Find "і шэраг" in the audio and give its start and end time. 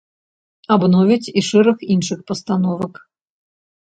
1.41-1.85